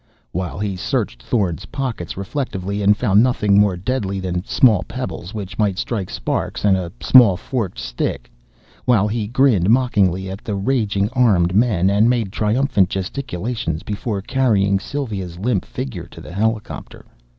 [0.31, 5.59] While he searched Thorn's pockets reflectively and found nothing more deadly than small pebbles which
[5.59, 8.27] might strike sparks, and a small forked stick.
[8.85, 14.79] While he grinned mockingly at the raging armed men and made triumphant gesticulations before carrying
[14.79, 17.05] Sylva's limp figure to the helicopter.